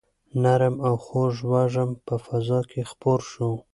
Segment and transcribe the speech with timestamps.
[0.41, 3.51] نرم او خوږ وږم په فضا کې خپور شو.